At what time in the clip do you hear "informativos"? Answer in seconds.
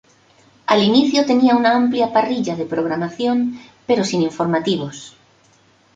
4.23-5.15